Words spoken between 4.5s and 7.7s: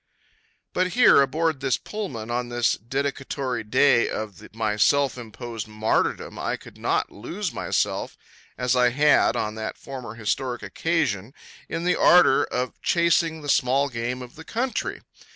my self imposed martyrdom, I could not lose